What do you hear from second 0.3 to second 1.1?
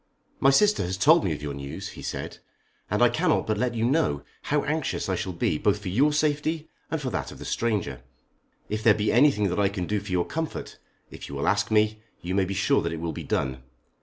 "My sister has